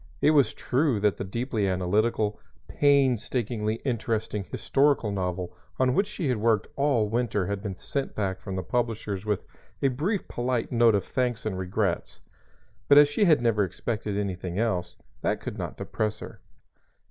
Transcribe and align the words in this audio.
It 0.19 0.31
was 0.31 0.55
true 0.55 0.99
that 0.99 1.17
the 1.17 1.23
deeply 1.23 1.67
analytical, 1.67 2.39
painstakingly 2.67 3.75
interesting 3.85 4.43
historical 4.51 5.11
novel 5.11 5.55
on 5.77 5.93
which 5.93 6.07
she 6.07 6.27
had 6.27 6.37
worked 6.37 6.65
all 6.75 7.07
winter 7.07 7.45
had 7.45 7.61
been 7.61 7.75
sent 7.75 8.15
back 8.15 8.41
from 8.41 8.55
the 8.55 8.63
publishers 8.63 9.27
with 9.27 9.45
a 9.79 9.89
briefly 9.89 10.25
polite 10.27 10.71
note 10.71 10.95
of 10.95 11.03
thanks 11.05 11.45
and 11.45 11.55
regrets; 11.59 12.19
but 12.87 12.97
as 12.97 13.09
she 13.09 13.25
had 13.25 13.43
never 13.43 13.63
expected 13.63 14.17
anything 14.17 14.57
else, 14.57 14.95
that 15.21 15.39
could 15.39 15.59
not 15.59 15.77
depress 15.77 16.17
her. 16.17 16.41